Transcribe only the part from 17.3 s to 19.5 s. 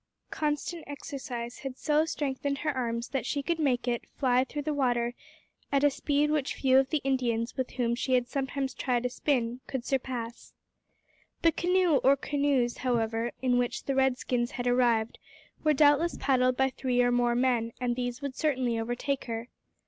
men, and these would certainly overtake her.